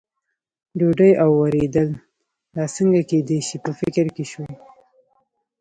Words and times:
ډوډۍ 0.77 1.11
او 1.23 1.29
ورېدل، 1.43 1.89
دا 2.55 2.63
څنګه 2.75 3.01
کېدای 3.09 3.39
شي، 3.47 3.57
په 3.63 3.71
فکر 3.79 4.05
کې 4.15 4.25
شو. 4.31 4.45